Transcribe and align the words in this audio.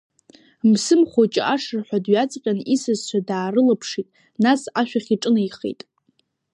Мсым 0.69 1.01
Хәыҷы 1.11 1.41
ашырҳәа 1.53 2.03
дҩаҵҟьан 2.03 2.59
исасцәа 2.73 3.19
даарылаԥшит, 3.27 4.07
нас 4.43 4.61
ашәахь 4.79 5.11
иҿынеихеит. 5.15 5.81